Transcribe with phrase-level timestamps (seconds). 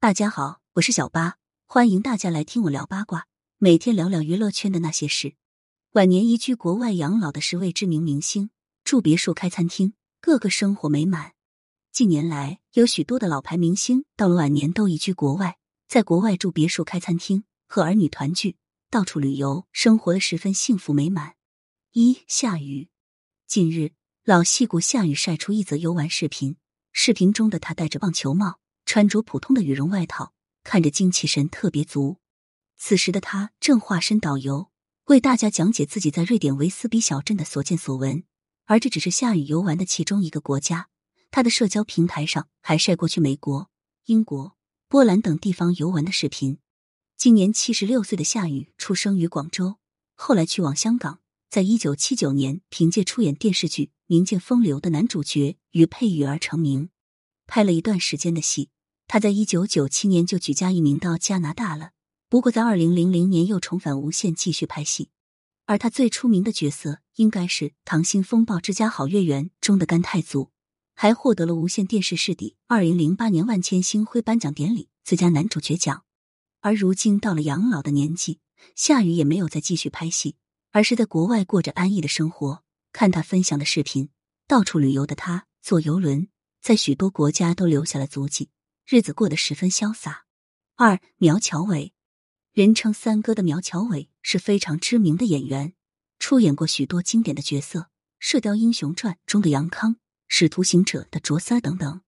[0.00, 3.26] 大家好，我是小八，欢迎大家来听我聊八卦，
[3.58, 5.34] 每天聊聊娱乐圈的那些事。
[5.94, 8.50] 晚年移居国外养老的十位知名明星，
[8.84, 11.32] 住别墅开餐厅，个个生活美满。
[11.90, 15.58] 近年来，有许多的老牌明星到了晚年都移居国外，
[15.88, 18.54] 在国外住别墅开餐厅，和儿女团聚，
[18.90, 21.34] 到处旅游，生活的十分幸福美满。
[21.90, 22.88] 一夏雨，
[23.48, 23.90] 近日
[24.22, 26.56] 老戏骨夏雨晒出一则游玩视频，
[26.92, 28.60] 视频中的他戴着棒球帽。
[28.88, 30.32] 穿着普通的羽绒外套，
[30.64, 32.16] 看着精气神特别足。
[32.78, 34.70] 此时的他正化身导游，
[35.08, 38.24] 为大家讲解自己在瑞典维斯比小镇的所见所闻。
[38.64, 40.88] 而这只是夏雨游玩的其中一个国家，
[41.30, 43.68] 他的社交平台上还晒过去美国、
[44.06, 44.56] 英国、
[44.88, 46.56] 波兰等地方游玩的视频。
[47.18, 49.76] 今年七十六岁的夏雨出生于广州，
[50.14, 51.20] 后来去往香港，
[51.50, 56.88] 在一九七九年凭借出演电视剧《民间风流》的男主角与配乐而成名，
[57.46, 58.70] 拍了一段时间的戏。
[59.08, 61.92] 他在一九九七年就举家移民到加拿大了，
[62.28, 65.08] 不过在二零零零年又重返无线继续拍戏。
[65.64, 70.50] 而他最出名的角色应该是《溏心风暴之家好月圆》中的甘太祖，
[70.94, 76.04] 还获得了无线电视视帝二零零八年万千星辉颁奖典礼最佳男主角奖。
[76.60, 78.40] 而如今到了养老的年纪，
[78.74, 80.36] 夏雨也没有再继续拍戏，
[80.70, 82.62] 而是在国外过着安逸的生活。
[82.92, 84.10] 看他分享的视频，
[84.46, 86.28] 到处旅游的他坐游轮，
[86.60, 88.50] 在许多国家都留下了足迹。
[88.90, 90.24] 日子过得十分潇洒。
[90.76, 91.92] 二苗侨伟，
[92.52, 95.74] 人称三哥的苗侨伟是非常知名的演员，
[96.18, 97.80] 出演过许多经典的角色，
[98.18, 102.00] 《射雕英雄传》中的杨康，《使徒行者》的卓三等等，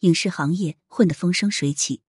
[0.00, 2.02] 影视行业混得风生水起。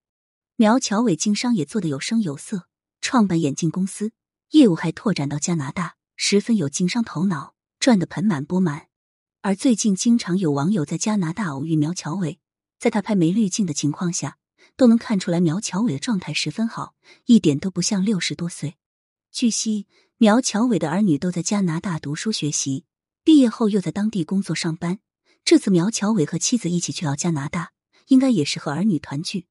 [0.54, 2.68] 苗侨伟经商也做得有声有色，
[3.00, 4.12] 创办眼镜公司，
[4.50, 8.86] 业务还拓展到加拿大，十分有经商头脑，赚得盆满钵满。
[9.40, 12.38] 而最近，经常有网友在加拿大偶遇苗侨伟。
[12.82, 14.38] 在他拍没滤镜的情况下，
[14.76, 18.74] 都能看出来苗侨伟的状态十分好，一点都不像六十多岁。
[19.30, 22.84] 据悉，苗侨伟的儿女都在加拿大读书学习，
[23.22, 24.98] 毕业后又在当地工作上班。
[25.44, 27.70] 这次苗侨伟和妻子一起去到加拿大，
[28.08, 29.46] 应该也是和儿女团聚。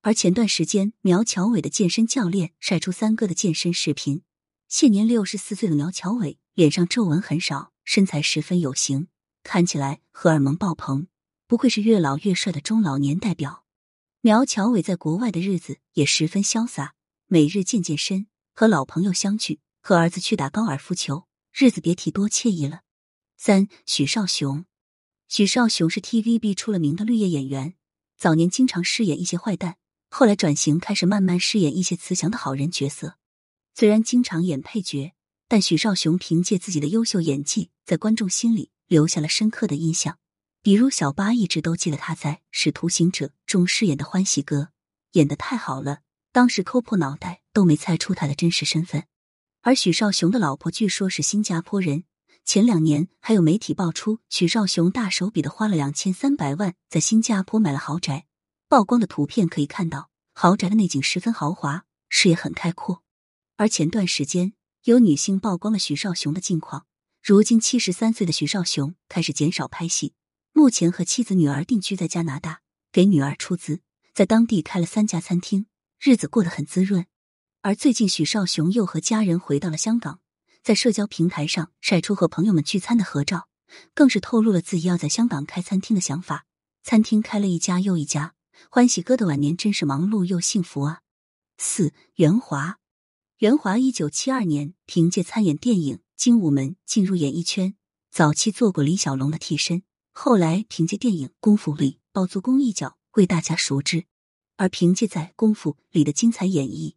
[0.00, 4.22] 而前段时间，苗侨伟的健身教练晒出三哥的健身视频。
[4.66, 9.06] 现年六十四岁的苗侨伟，脸上皱纹很少，身材十分有型，
[9.44, 11.06] 看起来荷尔蒙爆棚。
[11.52, 13.66] 不愧是越老越帅的中老年代表，
[14.22, 16.94] 苗侨伟在国外的日子也十分潇洒，
[17.26, 22.80] 每日健健身，和老朋友相聚，和儿子去打高尔夫球，日子别提多惬意了。
[23.36, 24.64] 三许绍雄，
[25.28, 27.74] 许绍雄是 TVB 出了名的绿叶演员，
[28.16, 29.76] 早年经常饰演一些坏蛋，
[30.08, 33.18] 后来转型开始慢慢饰演一些慈祥的好人角色。
[33.74, 35.12] 虽然经常演配角，
[35.46, 40.16] 但许绍雄凭借自己的优秀演技，在观众心里留下了深刻的印象。
[40.64, 44.68] 比如小八一直都记得他在《使徒行者》中饰演的欢喜哥，
[45.12, 49.08] 演的太好了，当时抠破脑袋都没猜出他的真实身份。
[49.62, 52.04] 而许绍雄的老婆据说是新加坡人，
[52.44, 58.26] 前两年还有媒体爆出许绍雄大手笔的花了两千三百万在新加坡买了豪宅，
[58.68, 63.02] 曝光的图片可以看到豪宅的内景十分豪华，视野很开阔。
[63.56, 64.52] 而前段时间
[64.84, 66.86] 有女性曝光了许绍雄的近况，
[67.20, 70.14] 如今七十三岁的许绍雄开始减少拍戏。
[70.54, 72.60] 目前和妻子、女儿定居在加拿大，
[72.92, 73.80] 给女儿出资，
[74.14, 75.66] 在当地开了三家餐厅，
[75.98, 77.06] 日子过得很滋润。
[77.62, 80.20] 而最近，许绍雄又和家人回到了香港，
[80.62, 83.48] 在社交平台上晒出和朋友们聚餐的合照，
[83.94, 86.44] 更是透露了自己要在香港开餐厅的想法。
[86.82, 88.34] 餐厅开了一家又一家，
[88.70, 91.00] 欢喜哥的晚年真是忙碌又幸福啊！
[91.56, 92.78] 四袁华，
[93.38, 97.74] 袁华一九七二年凭借参演电影《精武门》进入演艺圈，
[98.10, 99.84] 早期做过李小龙的替身。
[100.14, 104.04] 后来凭借电影《功夫》里包租公一角为大家熟知，
[104.56, 106.94] 而凭借在《功夫》里的精彩演绎，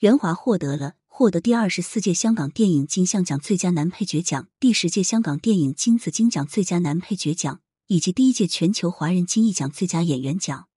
[0.00, 10.68] 袁华获得了获得第二十四届香港电影金像奖最佳男配角奖、第十届香港电影金紫荆奖最佳男配角奖以及第一届全球华人金艺奖最佳演员奖。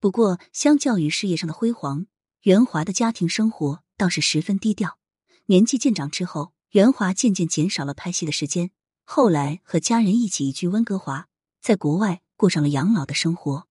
[0.00, 2.06] 不过，相较于事业上的辉煌，
[2.42, 4.98] 袁华的家庭生活倒是十分低调。
[5.46, 8.72] 年纪渐长之后，袁华渐渐减少了拍戏的时间，
[9.04, 11.28] 后来和家人一起移居温哥华。
[11.66, 13.66] 在国外过上了养老的生活。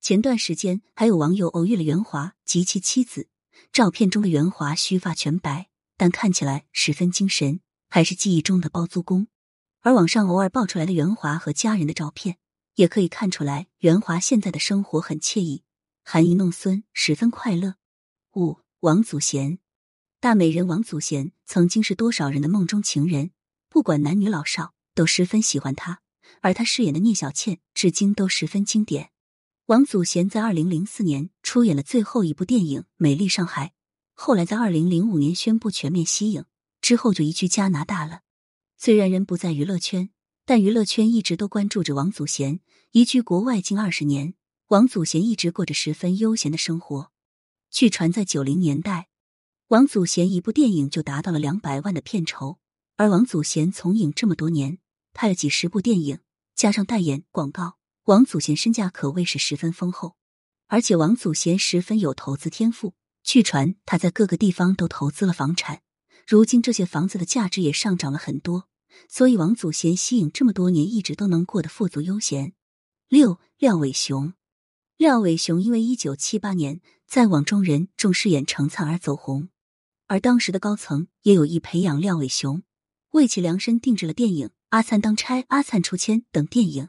[0.00, 3.28] 前段时间还有网友偶遇了袁华及其妻子，
[3.70, 9.28] 照片中的袁华须发全白，但看起来十分精神，还是记忆中的包租公。
[9.82, 12.38] 而网上偶尔爆出来的袁华和家人的照片，
[12.74, 15.62] 也可以看出来袁华现在的生活很惬意，
[16.02, 17.76] 含饴弄孙，十分快乐。
[18.34, 19.60] 五王祖贤，
[20.18, 23.30] 大美人王祖贤曾经是多少人的梦中情人，
[23.68, 26.00] 不管男女老少都十分喜欢她。
[26.40, 29.10] 而他饰演的聂小倩至今都十分经典。
[29.66, 33.66] 王祖贤在二零零四年出演了最后一部电影《美丽上海》，
[34.14, 36.44] 后来在二零零五年宣布全面息影，
[36.80, 38.20] 之后就移居加拿大了。
[38.76, 40.10] 虽然人不在娱乐圈，
[40.44, 42.60] 但娱乐圈一直都关注着王祖贤。
[42.92, 44.34] 移居国外近二十年，
[44.68, 47.10] 王祖贤一直过着十分悠闲的生活。
[47.70, 49.08] 据传，在九零年代，
[49.68, 52.58] 王祖贤一部电影就达到了两百万的片酬。
[52.96, 54.78] 而王祖贤从影这么多年，
[55.16, 56.18] 拍了几十部电影，
[56.54, 57.78] 加上代言广告。
[58.04, 60.14] 王祖贤身价可谓是十分丰厚，
[60.66, 62.92] 而且王祖贤十分有投资天赋。
[63.24, 65.80] 据传他在各个地方都投资了房产，
[66.28, 68.68] 如今这些房子的价值也上涨了很多。
[69.08, 72.52] 所以王祖贤吸引这么多年，一直都能过得富足悠闲。
[73.08, 74.34] 六廖伟雄，
[74.98, 79.48] 廖伟雄因为一九七八年在《网中人》中饰演程灿而走红，
[80.08, 82.62] 而当时的高层也有意培养廖伟雄，
[83.12, 86.88] 为其量身定制了电影《阿灿当差》《阿灿出千》等电影。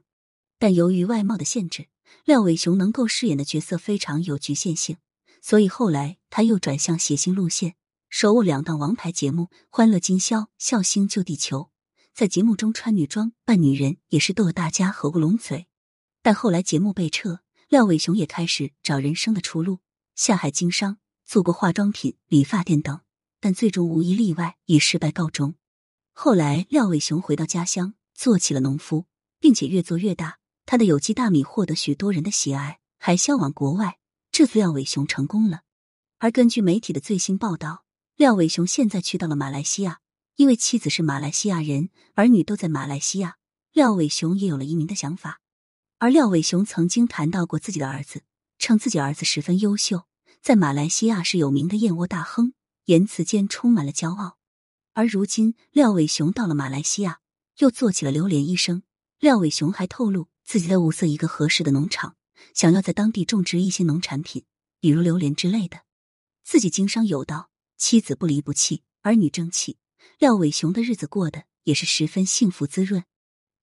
[0.58, 1.88] 但由于外貌的限制，
[2.26, 4.98] 廖伟雄能够饰演的角色非常有局限性，
[5.42, 7.76] 所以后来他又转向谐星路线，
[8.10, 11.60] 手握两档王牌节目《欢乐今宵》《笑星救地球》，
[12.16, 15.68] 在节目中穿女装扮女人，也是逗大家合不拢嘴。
[16.24, 19.80] 但后来节目被撤，廖伟雄也开始找人生的出路，
[20.16, 23.02] 下海经商，做过化妆品、理发店等，
[23.40, 25.54] 但最终无一例外以失败告终。
[26.20, 29.06] 后来廖伟雄回到家乡，做起了农夫，
[29.40, 30.40] 并且越做越大。
[30.66, 34.00] 他的有机大米获得许多人的喜爱，还销往国外。
[34.32, 35.62] 这次廖伟雄成功了。
[36.18, 37.84] 而根据媒体的最新报道，
[38.16, 40.00] 廖伟雄现在去到了马来西亚，
[40.38, 43.36] 因为妻子是马来西亚人，儿女都在马来西亚。
[43.72, 45.42] 廖伟雄也有了移民的想法。
[46.00, 48.24] 而廖伟雄曾经谈到过自己的儿子，
[48.58, 50.06] 称自己儿子十分优秀，
[50.42, 52.54] 在马来西亚是有名的燕窝大亨，
[52.86, 54.38] 言辞间充满了骄傲。
[54.98, 57.20] 而如今，廖伟雄到了马来西亚，
[57.60, 58.82] 又做起了榴莲医生。
[59.20, 60.28] 廖伟雄还透露。
[60.44, 62.16] 自己在物色一个合适的农场，
[62.56, 64.46] 想要在当地种植一些农产品，
[64.80, 65.82] 比如榴莲之类的。
[66.44, 69.78] 自己经商有道，妻子不离不弃，儿女争气，
[70.18, 73.04] 廖伟雄的日子过得也是十分幸福滋润。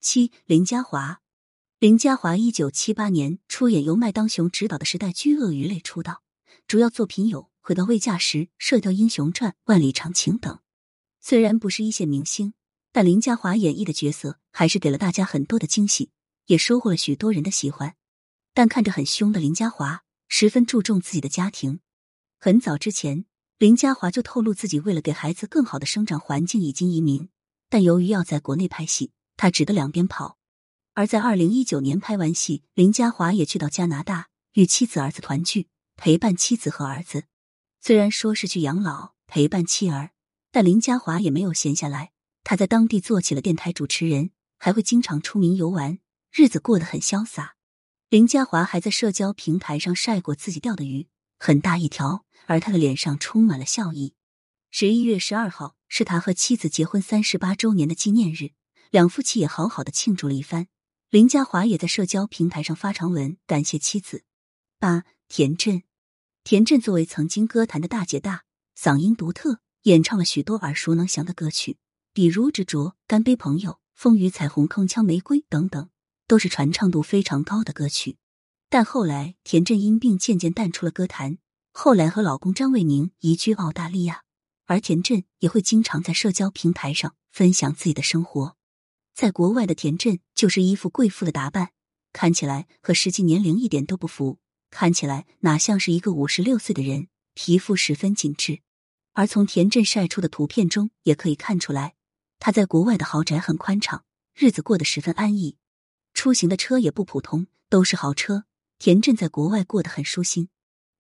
[0.01, 1.21] 七林嘉华，
[1.81, 6.23] 林嘉华一九七八年出演由麦当雄执导的时代巨《鳄鱼类》出道，
[6.69, 10.61] 主要作品有《回到未嫁时》《射雕英雄传》《万里长情》等。
[11.27, 12.53] 虽然不是一线明星，
[12.93, 16.11] 但林嘉华演绎的角色还是给了大家很多的惊喜。
[16.49, 17.95] 也收获了许多人的喜欢，
[18.53, 21.81] 但看着很凶的林嘉华十分注重自己的家庭。
[22.39, 23.25] 很早之前，
[23.57, 27.31] 林嘉华就透露自己为了给孩子更好的生长环境已经移民，
[27.71, 30.37] 但由于要在国内拍戏，他只得两边跑。
[30.93, 37.25] 而在二零一九年拍完戏，林嘉华也去到加拿大与妻子儿子团聚，陪伴妻子和儿子。
[37.81, 40.11] 虽然说是去养老陪伴妻儿，
[40.55, 42.13] 但林嘉华也没有闲下来，
[42.45, 45.99] 他在当地做起了电台主持人，还会经常出名游玩。
[46.31, 47.57] 日子过得很潇洒，
[48.09, 51.09] 林嘉华还在社交平台上晒过自己钓的鱼，
[51.41, 54.15] 很大一条，而他的脸上充满了笑意。
[54.71, 58.53] 十一月十二号是他和妻子结婚三十八周年的纪念日，
[58.93, 60.69] 两夫妻也好好的庆祝了一番。
[61.11, 64.23] 林嘉华也在社交平台上发长文感谢妻子。
[64.79, 65.83] 八田震，
[66.45, 68.45] 田震作为曾经歌坛的大姐大，
[68.79, 71.77] 嗓音独特，演唱了许多耳熟能详的歌曲，
[72.13, 75.89] 比如《执着》《干杯朋友》《风雨彩虹》《铿锵玫瑰》等等。
[76.27, 78.17] 都是传唱度非常高的歌曲，
[78.71, 81.37] 但后来田震因病渐渐淡出了歌坛。
[81.71, 84.23] 后来和老公张卫宁移居澳大利亚，
[84.65, 88.57] 而田震也会经常在社交平台上分享自己的生活。
[89.15, 91.73] 在国外的田震就是一副贵妇的打扮，
[92.15, 94.39] 看起来和实际年龄一点都不符，
[94.71, 98.61] 看起来哪像是一个五十六岁的人，皮肤十分紧致。
[99.15, 101.95] 而从田震晒出的图片中也可以看出来，
[102.39, 104.05] 他在国外的豪宅很宽敞，
[104.35, 105.57] 日子过得十分安逸。
[106.13, 108.45] 出行的车也不普通，都是豪车。
[108.79, 110.49] 田震在国外过得很舒心，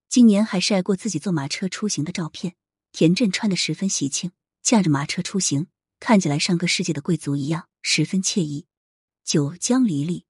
[0.09, 2.54] 今年还晒过自己坐马车出行的照片。
[2.92, 4.30] 田震穿的十分喜庆，
[4.62, 5.66] 驾着马车出行，
[5.99, 8.66] 看起来像个世界的贵族一样，十分惬意。
[9.25, 10.25] 九江离离，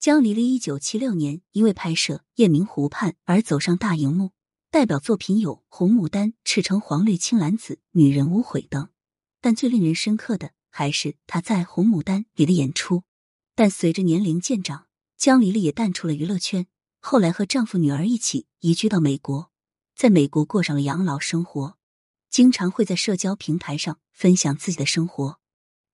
[0.00, 4.32] 江离离一九七六年因为拍摄《雁鸣湖畔》而走上大荧幕，
[4.72, 8.88] 代表作品有《红牡丹》《赤橙黄绿青蓝紫》《女人无悔》等。
[9.40, 13.02] 但最令人深刻的还是她在《红牡丹》里的演出。
[13.56, 14.86] 但随着年龄渐长，
[15.16, 16.68] 江离离也淡出了娱乐圈。
[17.00, 19.50] 后来和丈夫、女儿一起移居到美国，
[19.96, 21.76] 在美国过上了养老生活，
[22.30, 25.40] 经常会在社交平台上分享自己的生活。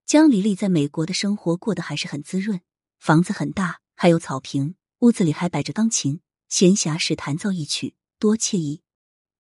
[0.04, 2.61] 江离离在美国的生活过得还是很滋润，
[2.99, 8.83] 房子很大，还有草坪，屋子里还摆着钢琴，闲暇时弹奏一曲，多惬意。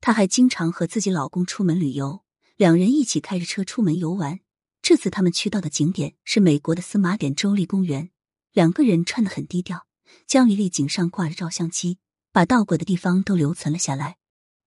[0.00, 2.22] 她还经常和自己老公出门旅游，
[2.56, 4.40] 两人一起开着车出门游玩。
[4.82, 8.10] 这次他们去到的景点是美国的司马典州立公园。
[8.52, 9.86] 两个人穿的很低调，
[10.26, 11.98] 江丽丽颈上挂着照相机，
[12.32, 14.16] 把到过的地方都留存了下来。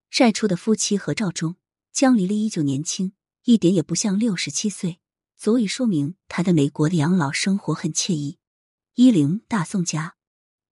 [0.10, 1.56] 晒出的夫妻合照中，
[1.94, 3.14] 江丽丽依旧年轻，
[3.46, 5.00] 一点也不像六十七岁，
[5.38, 8.38] 足以说明她在美国的养老生活很惬意。
[8.96, 10.16] 一零大宋家，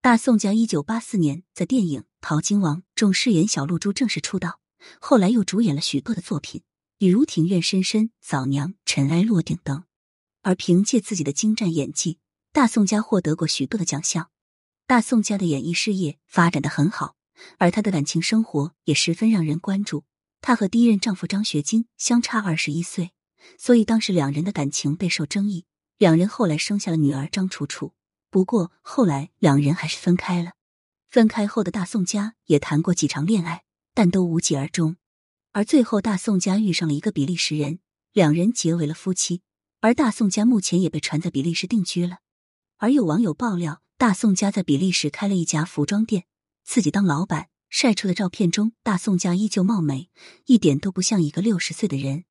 [0.08, 4.58] 大宋家一九八四年在电影《淘金王》中饰演小露珠正式出道，
[5.00, 6.62] 后来又主演了许多的作品，
[6.96, 9.84] 比如《庭院深深》《早娘》《尘埃落定》等。
[10.40, 12.20] 而凭借自己的精湛演技，
[12.54, 14.30] 大宋家获得过许多的奖项。
[14.86, 17.16] 大宋家的演艺事业发展的很好，
[17.58, 20.04] 而她的感情生活也十分让人关注。
[20.40, 23.10] 她和第一任丈夫张学金相差二十一岁，
[23.58, 25.66] 所以当时两人的感情备受争议。
[25.98, 27.92] 两人后来生下了女儿张楚楚，
[28.30, 30.52] 不过后来两人还是分开了。
[31.08, 34.96] 分开后的大宋家也谈过几场恋爱，但都无疾而终。
[35.52, 37.80] 而最后，大宋家遇上了一个比利时人，
[38.12, 39.42] 两人结为了夫妻。
[39.80, 42.18] 而大宋家目前也被传在比利时定居了，
[42.76, 46.24] 而有网友爆料，大宋家在比利时开了一家服装店，
[46.64, 47.48] 自己当老板。
[47.70, 50.08] 晒出的照片中，大宋家依旧貌美，
[50.46, 52.24] 一点都不像一个六十岁的人。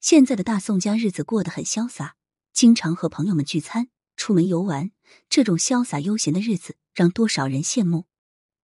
[0.00, 2.16] 现在的大宋家日子过得很潇洒，
[2.52, 4.90] 经常和朋友们聚餐、出门游玩，
[5.28, 8.06] 这种潇洒悠闲的日子让多少人羡慕。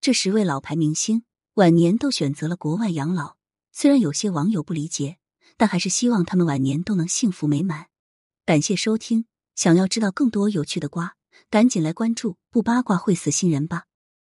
[0.01, 1.25] 这十位老牌明星
[1.55, 3.37] 晚年都选择了国外养老，
[3.73, 5.19] 虽然有些网友不理解，
[5.57, 7.87] 但还是希望他们晚年都能幸福美满。
[8.45, 11.17] 感谢收听，想要知道更多有趣的瓜，
[11.51, 13.85] 赶紧来关注，不八卦会死新人吧。